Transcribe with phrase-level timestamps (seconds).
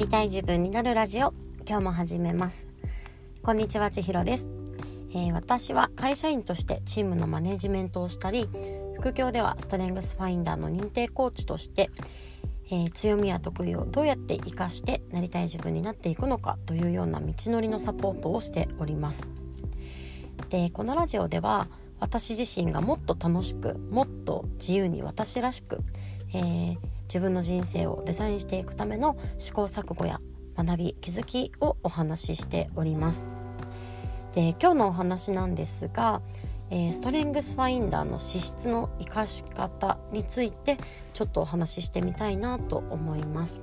[0.00, 1.34] りたい自分になるラジオ。
[1.68, 2.68] 今日も始めます。
[3.42, 4.48] こんにちは千尋です、
[5.10, 8.48] えー、私は会社員としてチームのマネジメントをしたり
[8.96, 11.90] 副業ではストレングスファインダーの認定コーチとして、
[12.70, 19.28] えー、強みや得意をどうやって活かしてなりたい自分になっていくのかというような道のりのサポートをしております。
[20.48, 25.82] でこのラジオでは私自身がもっと楽しくもっと自由に私らしく、
[26.32, 26.78] えー、
[27.10, 30.20] 自分の人生をデザインしていくための試行錯誤や
[30.56, 33.26] 学び気づきをお話ししております。
[34.32, 36.22] で今日のお話なんですが、
[36.70, 40.78] えー、ストレングスファインダーの資質の生かし方について
[41.12, 43.60] ちょっとお話ししてみたいなと思います。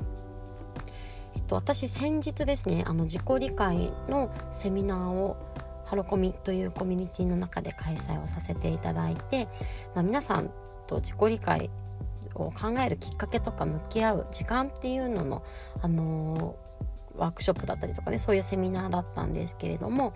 [1.33, 5.37] えっと、私先日ですねあの自己理解のセミナーを
[5.85, 9.47] ハロコミというコミュニティの中で開催をさせていただいて、
[9.95, 10.51] まあ、皆さん
[10.85, 11.69] と自己理解
[12.43, 15.43] を考えるきっかけとか向き合う時間っていうのの、
[15.81, 20.13] あのー、ワークショップだったりとかねそういうセミナーだったんですけれども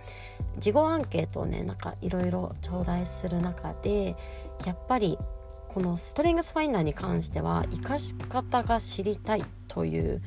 [0.58, 4.16] 事後アンケートをねなんかいろいろ頂戴する中で
[4.66, 5.18] やっぱり
[5.68, 10.22] このストレングスファインダーに関しては生かし方が知りたいという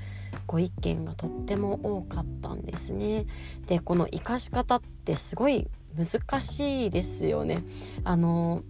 [0.46, 3.26] ご意見がとっても多かったんですね。
[3.66, 7.62] でこの生かし方ってすごい難しいですよね。
[8.04, 8.62] あの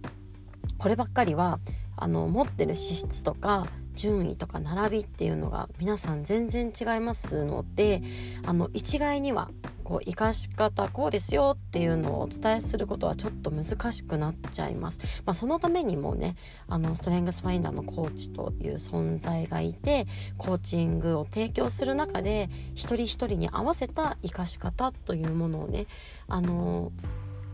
[0.77, 1.59] こればっかりは
[1.97, 8.01] あの持ってる資質とか順位とか並びっていうのが皆さん全然違いますので
[8.45, 9.49] あの一概には
[9.83, 14.99] こう生かし方こうですよっていうのをお伝えすることはちょっと難しくなっちゃいます。
[15.25, 16.35] まあ、そのためにもね
[16.67, 20.07] あのストレングスファインダーのコーチという存在がいて
[20.37, 25.85] コーチングを提供する中で一人一人に合わせた生かし方というものをね
[26.27, 26.91] あの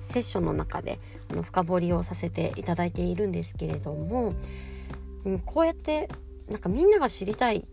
[0.01, 0.99] セッションの中で
[1.29, 4.33] あの深掘りをさせていただいているんですけれども、
[5.23, 6.09] うん、こうやって
[6.49, 7.67] なんかみんなが知りたい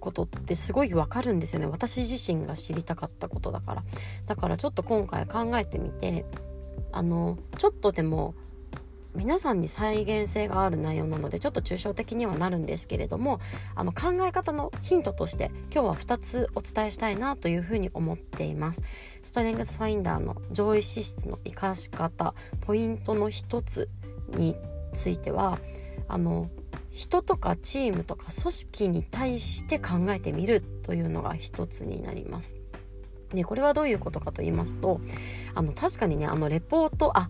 [0.00, 1.66] ことってすごいわかるんですよね。
[1.66, 3.84] 私自身が知りたかったことだから。
[4.26, 6.26] だからちょっと今回考えてみて
[6.92, 8.34] あのちょっとでも
[9.14, 13.40] 皆さんに再現性がある内容なのでちょっと抽象的にはなるんですけれども
[13.74, 18.82] あの考え方のヒントとして今日は2つお伝えしたいなというふうに思っています
[19.22, 23.88] ストレングスファインダーの上位資質の活かし方ポイントの1つ
[24.30, 24.56] に
[24.92, 25.58] ついては
[26.08, 26.50] あの
[26.90, 32.54] 人とかチームとか組織に対して考えてみるというのが一つになります。
[33.30, 35.00] でこれはどういうことかと言いますと
[35.54, 37.28] あの確かにねあのレポートあ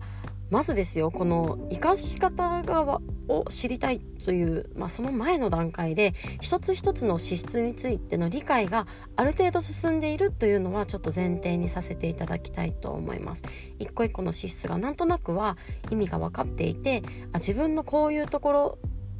[0.49, 13.43] まずですよこの生かし方側を知りたいという、まあ、その前の段階で一つ一つの資質についての理解がある程度進んでいるというのはちょっと前提にさせていただきたいと思います。
[13.79, 15.57] 一個一個の資質がなんとなくは
[15.91, 17.03] 意味が分かっていて
[17.33, 18.77] あ自分のこういうところ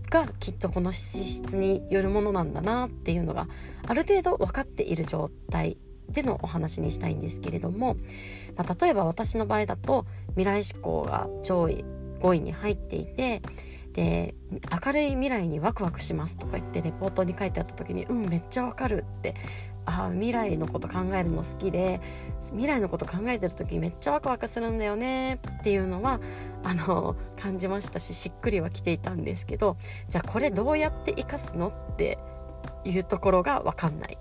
[0.10, 3.48] がきっとこの資質によるものなんだなっていうのが
[3.88, 5.78] ある程度分かっている状態
[6.10, 7.96] でのお話にしたいんですけれども、
[8.56, 11.86] まあ、例えば私の場合だと未来志向が上位
[12.20, 13.42] 5位に入っていて
[13.94, 14.36] で
[14.86, 19.36] 明るい未来にワクワクしますとか言ってレポートに書いてあった時にうんめっちゃわかるって
[19.86, 22.02] あ未来のこと考えるの好きで
[22.52, 26.20] 未来のこと考えてる時めっちゃワクワクするんだよねっていうのは
[26.64, 29.78] あの感じましたししっくりはきていたんですけど
[30.10, 32.18] じゃあこれどうやって生かすのって
[32.84, 34.18] いうところが分かんない。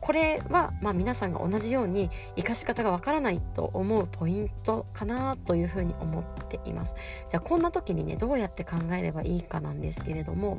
[0.00, 6.94] これは、まあ、皆さんが同じように生かし方がわからないと思うポイントかなというふうに思っています。
[7.28, 10.58] じゃあこんな時にねどうやって考えればいいかなんですけれども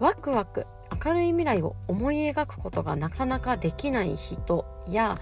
[0.00, 0.66] ワクワク
[1.04, 5.18] 明るい未来を思い描くことがなかなかできない人や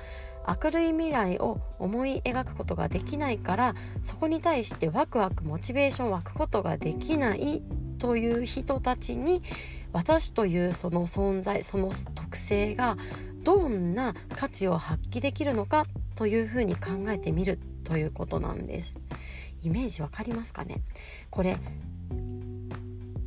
[0.47, 7.63] 明るい未来を思い描くことができないからそこに対してワクワクモチベーション湧くことができない
[8.03, 9.43] という人たちに
[9.93, 12.97] 私というその存在その特性が
[13.45, 15.85] どんな価値を発揮できるのか
[16.17, 18.99] というふうに考えてみるということなんです。
[19.63, 20.83] イメージわかりますかね？
[21.31, 21.59] これ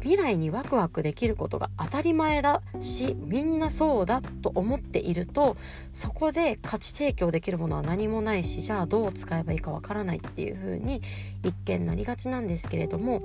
[0.01, 5.55] 未来にワクワクできることが当たり前だしみんなそうだと思っていると
[5.93, 11.01] そこで価値提供できるものは何もないしじゃあどう使えばいいかわからないっていう風に
[11.43, 13.23] 一見なりがちなんですけれども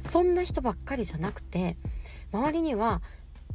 [0.00, 1.76] そんな人ばっかりじゃなくて
[2.32, 3.02] 周りには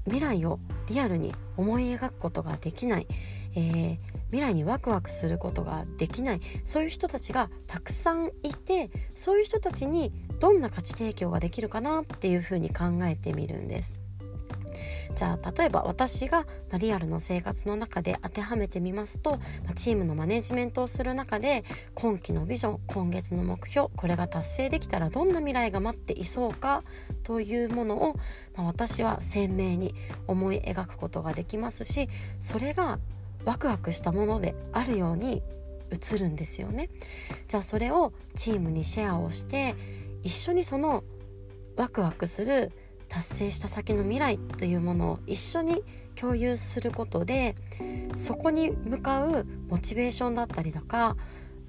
[0.06, 3.08] 未来をリアルに思い描くことができない、
[3.56, 3.98] えー、
[4.32, 14.01] 未来にワクワクすることができないそういう人たちがたくさんいてそういう人たちにどんな価値提供ができるかなっていうふうに考えてみるんです。
[15.16, 16.46] じゃあ例えば私が
[16.78, 19.40] リアルの生活の中で当てはめてみますと
[19.76, 21.64] チームのマネジメントをする中で
[21.94, 26.84] 今期のビジョン今月の目標これが達成できたらどんな未来が待っていそうか
[27.24, 28.16] というものを、
[28.56, 29.94] まあ、私は鮮明に
[30.28, 32.08] 思い描くことができますし
[32.40, 33.00] それが
[33.46, 35.42] ワクワクしたものであるように
[35.92, 36.90] 映るんですよね。
[37.48, 39.76] じゃあそれをチームにシェアをして
[40.24, 41.04] 一緒にその
[41.76, 42.72] ワクワクする
[43.12, 45.84] 達成した先の未来というものを一緒に
[46.16, 47.56] 共有することで
[48.16, 51.18] そこに向かうモチベーションだったりとか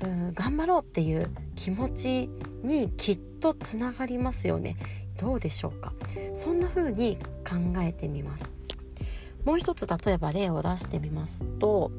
[0.00, 2.30] うん頑張ろうっていう気持ち
[2.62, 4.76] にきっとつながりますよね。
[5.18, 5.92] どうでしょうか？
[6.34, 8.48] そんな風に考えてみます。
[9.44, 11.90] もう一つ例えば例を出してみますと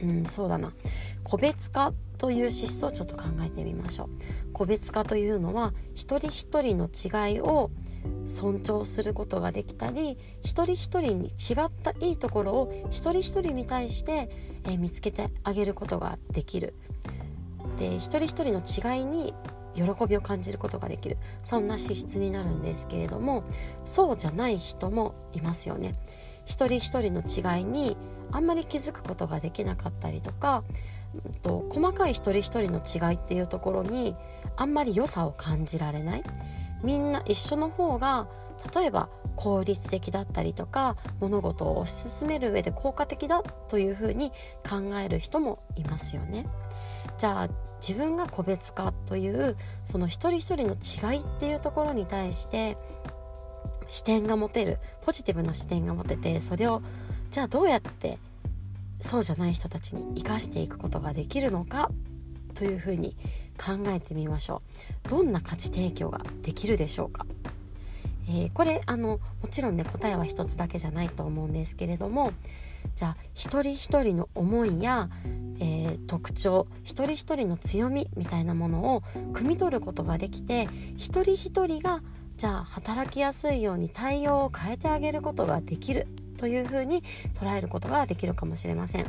[0.00, 0.72] うんそうだな。
[1.26, 4.08] 個別化という資質をちょっと考えてみましょう。
[4.52, 7.72] 個別化というのは一人一人の違いを
[8.26, 14.30] 尊重することができたり一人一人に違ったいいところを一人一人に対して、
[14.64, 16.74] えー、見つけてあげることができる。
[17.76, 19.34] で一人一人の違いに
[19.74, 21.18] 喜びを感じることができる。
[21.42, 23.42] そんな資質になるんですけれども
[23.84, 25.92] そうじゃない人もいますよね。
[26.44, 27.96] 一人一人の違いに
[28.30, 30.62] あんまり気づくことができなかったりとか
[31.42, 34.16] と細かい一人一人の違いっていうところに
[34.56, 36.24] あんまり良さを感じられない
[36.82, 38.28] みんな一緒の方が
[38.74, 44.30] 例えば効率的だったりとか物事を推し進める上で効果的だというふうに
[44.68, 46.46] 考える人もいますよね。
[47.18, 47.48] じゃあ
[47.80, 52.76] 自分が個別化というその一人一人の違いっていうところに対して
[53.86, 56.82] 視点が持てるポジティブな視点が持ててそれを
[57.30, 58.18] じゃあどうやって
[59.00, 61.90] そうじゃない人たちに生かしていくことができるのか
[62.54, 63.16] というふうに
[63.58, 64.62] 考えてみましょ
[65.06, 65.08] う。
[65.08, 67.26] どんな価値提供ができるでしょうか、
[68.28, 72.32] えー、これあのもちろんね答えは一つだけじゃないと思うんですけれども
[72.94, 75.08] じゃあ一人一人の思いや、
[75.58, 79.02] えー、特徴一人一人の強みみたいなものを
[79.32, 82.02] 汲み取ることができて一人一人が
[82.36, 86.06] じゃあ働きやすいように対応を変えてあげることができる。
[86.36, 87.02] というふうに
[87.34, 89.06] 捉えることができるかもしれません。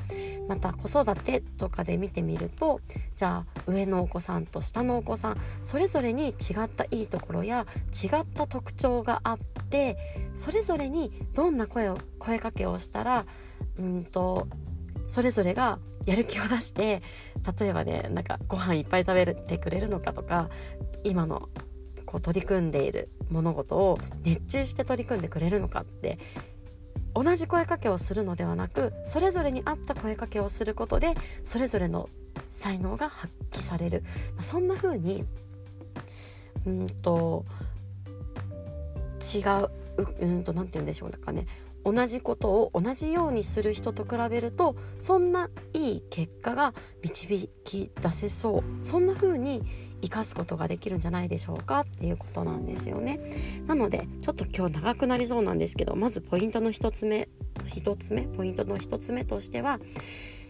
[0.47, 2.81] また子育てとかで見てみると
[3.15, 6.33] じゃあ上のお子さんと下のお子さんそれぞれに違
[6.63, 9.37] ったいいところや違った特徴があっ
[9.69, 9.97] て
[10.35, 13.25] それぞれにどんな声を声かけをしたら
[13.77, 14.47] うんと
[15.05, 17.01] それぞれがやる気を出して
[17.59, 20.49] 例えばねなんかご飯いっぱい食べてくれるのかとか
[21.03, 21.49] 今の
[22.05, 26.19] こう取り組んでいる物事を熱中して取り組んでくれるのかって
[27.17, 32.09] 同じ声かけをするのではなくそれぞれに合った声かけをすることでそれぞれの
[32.47, 34.03] 才能が発揮される、
[34.35, 35.25] ま、そんな風に
[36.67, 37.43] うんと
[39.35, 39.69] 違う
[40.19, 41.47] うんと何て言うんでしょうかね。
[41.83, 48.85] 同じことを同じようにする人と比べるとそんないい結果が導き出せそう。
[48.85, 49.63] そんな風に
[50.01, 53.19] 生かすことができるんじゃないでしょうかっていうことなんですよね。
[53.65, 57.29] なのでちょっと今日長くなりそうなんですけどまずポイントの1つ目
[57.65, 59.79] 1つ目ポイントの1つ目としては、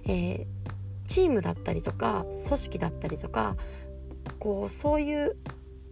[0.05, 0.47] えー、
[1.05, 3.55] チームだったりとか組織だったりとか
[4.39, 5.37] こうそういう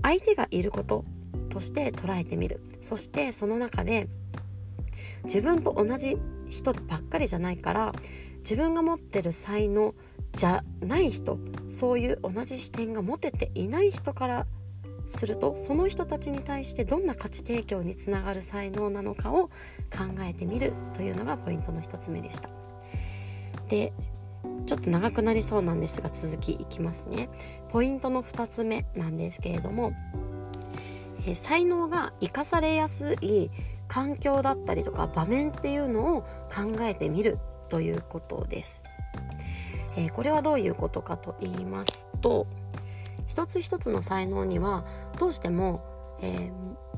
[0.02, 1.06] 相手がいること
[1.50, 2.62] として捉えてみる。
[2.82, 4.08] そしてその中で
[5.24, 6.18] 自分と同じ
[6.50, 7.94] 人ばっかりじゃないから
[8.40, 9.96] 自分が持ってる才能
[10.36, 11.40] じゃない人
[11.70, 14.46] そういう同じ視点が持てていない人から
[15.08, 19.52] するとその人たちに対してどんな価値提供につながる才能なのかを考
[20.22, 22.50] えてみるというのがポイントの1つ目でした。
[23.70, 23.94] で
[24.66, 27.30] ちょっと長くなりそうなんですが続きいきますね。
[27.70, 29.94] ポイントの2つ目なんですけれども、
[31.28, 33.50] え才能が生かされやすい
[33.88, 37.38] 環境だったりとか場面っていうのを考えてみる
[37.70, 38.84] ということです。
[39.96, 42.48] えー、これはどういうことかと言いますと
[43.28, 44.86] 一つ一つの才能には
[45.20, 45.84] どうしても、
[46.22, 46.52] え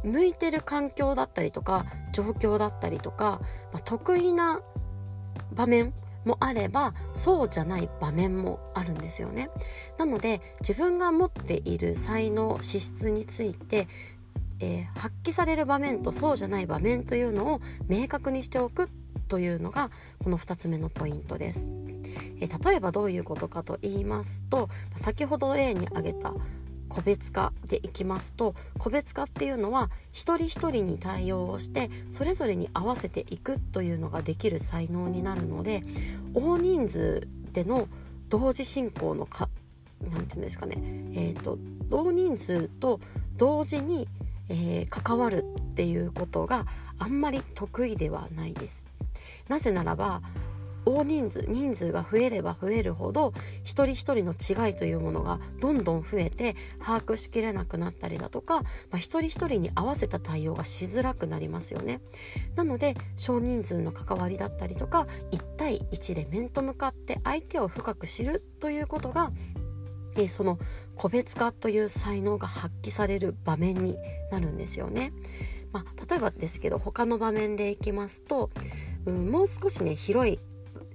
[0.03, 3.39] ー、向いてる環境だったりとか状況だったりとか、
[3.71, 4.61] まあ、得意な
[5.53, 5.93] 場面
[6.25, 9.49] もあればそうじゃない場面もあるんですよね。
[9.97, 13.87] なので自分が持っている才能資質について
[14.59, 18.89] えー、発揮される場面とそうじゃない場面というのを明確にしておく
[19.27, 21.69] というのがこの2つ目のポイントです。
[22.39, 26.33] え例えばどういうことかと言いますと先ほど例に挙げた
[26.89, 35.83] 個別化でいきますと個別化っていうのは一人一人に対応をしてそれぞれに合わせていくというのができる才能になるので
[36.33, 37.87] 大人数での
[38.29, 39.49] 同時進行のか
[40.09, 40.75] なんていうんですかね、
[41.13, 42.99] えー、と同人数と
[43.35, 44.07] 同時に、
[44.49, 46.65] えー、関わるっていうことが
[46.99, 48.85] あんまり得意ではないです。
[49.47, 50.21] なぜならば
[50.87, 61.99] 大人数人数が増えれば増えるほど一人一人の違いというものがどんどん増えて把握しきれなくなったりだとか、まあ、一人一人に合わせた対応がしづらくなりますよね。
[62.55, 69.31] なので少人数の関わりだったりとか1対1で面と向かって相手を深く知るということが
[70.17, 70.57] えその
[70.95, 73.97] 個別化という才能が発揮される場面に
[74.31, 75.13] なるんですよね。
[75.71, 78.49] まあ、例えばですけど他の場面でいきますと、
[79.05, 80.39] うん、もう少しね広い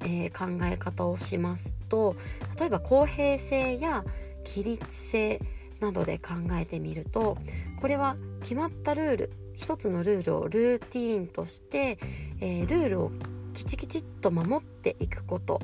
[0.04, 2.16] えー、考え方をしますと
[2.59, 4.04] 例えば公平性や
[4.44, 5.40] 規律性
[5.80, 7.38] などで考えてみると
[7.80, 11.99] これは決まったルール一つのルールをルーティーンとして、
[12.40, 13.12] えー、ルールを
[13.54, 15.61] きちきちっと守っていくこと。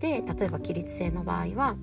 [0.00, 1.74] で例えば規律性の場合は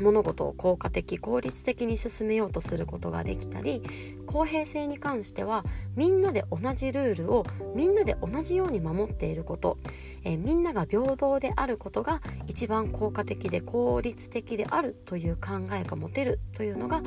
[0.00, 3.82] 物事を効果的効率的に進めようとすることができたり
[4.26, 9.78] 公平性に関してはみんなで同じルールをみんなで同じように守っていること、
[10.24, 17.02] え、みんなが平等であることが一番効果的で効率的であるという考えが持てるというのが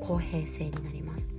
[0.00, 1.30] 公平性になります。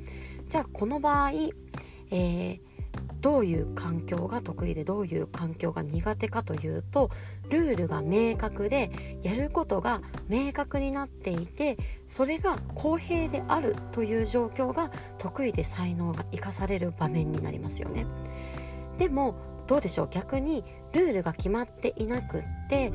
[0.47, 2.74] じゃあこの場合、えー
[3.21, 7.09] どういう環境が得意でどういう環境が苦手かというと
[7.49, 8.91] ルールが明確で
[9.23, 18.05] やることが明確になっていてそれが公平であるという状況が得意で才能が生かされる場面になりますよね。
[18.97, 19.35] でも
[19.67, 20.07] どうでしょう？
[20.11, 22.93] 逆にルールが決まっていなくって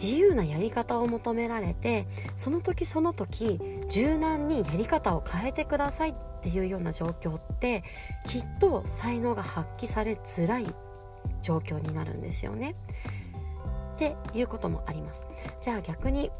[0.00, 6.14] 自由なやり方を求められてその時その時柔軟にやり方を変えてくださいっ
[6.46, 7.82] ていうような状況って
[8.24, 10.66] きっと才能が発揮されづらい
[11.42, 12.76] 状況になるんですよね。
[13.96, 15.26] っていうこともあります。
[15.60, 16.30] じゃあ逆に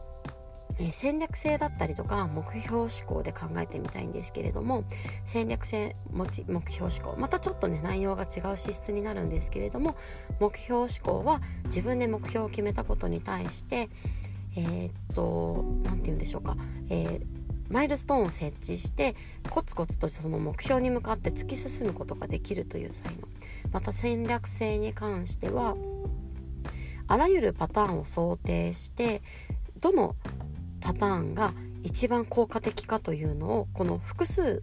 [0.79, 4.85] え戦略性だったりとか目標思考で考えてみたいんですけれども
[5.25, 9.97] 戦略性持ち目標思考またちょっとね内容が違う資質になるんですけれども
[10.39, 13.89] 目標思考は自分で目標を決めたことに対して
[14.55, 16.57] えー、っと何て言うんでしょうか、
[16.91, 19.15] えーマイルストーンを設置して
[19.51, 23.29] コツコツとその目標に向かって突き進むことができるという才能
[23.73, 25.77] また戦略性に関しては
[27.09, 29.23] あらゆるパターンを想定して
[29.81, 30.17] どの
[30.81, 34.63] パターンが一番効果的かというのをこの複数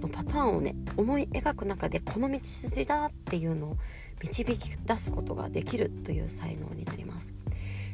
[0.00, 3.76] のパターンをね思い描く中でこの道筋だっていうのを
[4.22, 7.32] 導き出すことができるという才能になります。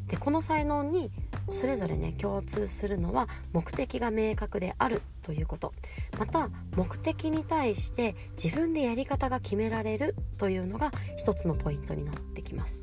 [0.08, 1.10] でこの才能に
[1.50, 5.72] それぞれね共通するのは目的が明確であるということ
[6.18, 12.82] また目的に対して自分でやり方が決められるというのが一つのポイントになってきます。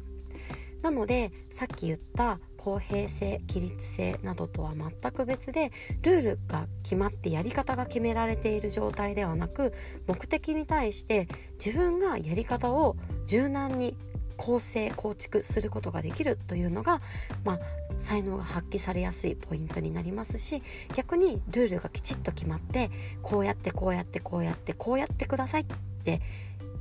[0.81, 9.73] なのでさっき言った公平性規律性などとは全く別でルールが決まってやり方が決められている状態ではなく
[10.07, 11.27] 目的に対して
[11.63, 13.95] 自分がやり方を柔軟に
[14.37, 17.01] 構成構築することができるというのが、
[17.43, 17.59] まあ、
[17.99, 20.61] 才能が発揮されやすいポイントになりますし
[20.95, 22.89] 逆にルールがきちっと決まって
[23.21, 25.65] こうやってこうやってこうやってこうやってくださいっ
[26.03, 26.21] て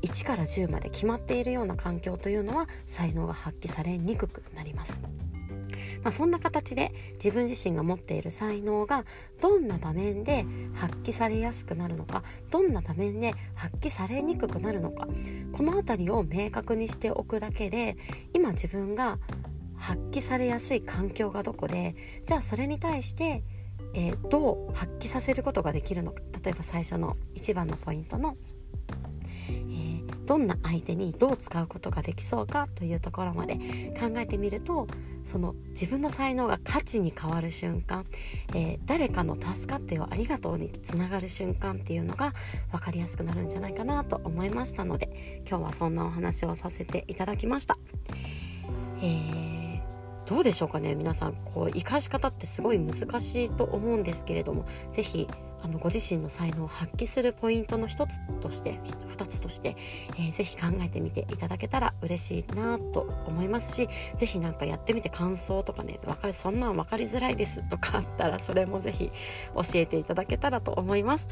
[0.03, 4.99] 1から10まで決まっているような環境というのは才能が発揮されにくくなります。
[6.03, 9.05] まあ、そんな形で自分自身が持っている才能が
[9.41, 15.07] どんな場面で発揮されやすくなるのかどんな場面で発揮されにくくなるのか
[15.53, 17.97] この辺りを明確にしておくだけで
[18.33, 19.19] 今自分が
[19.77, 21.95] 発揮されやすい環境がどこで
[22.27, 23.43] じゃあそれに対して
[23.93, 26.23] え、どう発揮させることができるのか。
[26.43, 28.37] 例えば最初の一番のポイントの
[30.31, 33.57] どんな相手にどう使うことができそうかというところまで
[33.99, 34.87] 考えてみると
[35.25, 38.07] その自分の才能が価値に変わる瞬間、
[38.55, 42.33] えー、誰かの助かってよありがとうにつながる瞬間っていうのが
[42.71, 47.77] 分かりやすくなるんじゃないかなと思いましたので今日はそんなお話をさせていただきました。
[49.03, 49.81] えー、
[50.27, 55.27] どうでしょうかね皆さんこう生かし方ってすごい難しいと思うんですけれども是非
[55.63, 59.77] あのご自身の才能を発揮するポイントの一つとして二つとして、
[60.17, 69.11] えー、ぜひ考えてみていただけたら嬉しいなと思いますしぜひなんかやってみて感想とかねわかりそんなん分かりづらいですとかあったらそれもぜひ
[69.55, 71.29] 教えていただけたらと思います。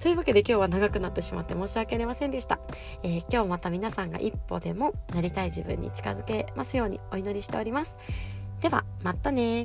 [0.00, 2.58] というわけで今日は長くなってしまって申し訳ありませんでした、
[3.02, 7.96] えー、今日また皆さんが一歩でもなりたい自分に近づけますようにお祈りしております。
[8.60, 9.64] ではまたね